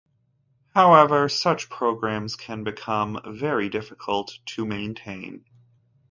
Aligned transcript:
However, 0.73 1.29
such 1.29 1.69
programs 1.69 2.35
can 2.35 2.63
become 2.63 3.21
very 3.23 3.69
difficult 3.69 4.39
to 4.47 4.65
maintain. 4.65 5.45